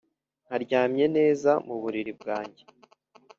nkaryamye 0.45 1.05
neza 1.17 1.51
mu 1.65 1.75
buriri 1.81 2.11
bwanjye. 2.19 2.63